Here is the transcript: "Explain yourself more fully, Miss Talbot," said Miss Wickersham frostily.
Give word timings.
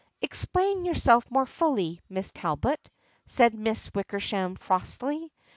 "Explain 0.19 0.83
yourself 0.83 1.29
more 1.29 1.45
fully, 1.45 2.01
Miss 2.09 2.31
Talbot," 2.31 2.79
said 3.27 3.53
Miss 3.53 3.93
Wickersham 3.93 4.55
frostily. 4.55 5.29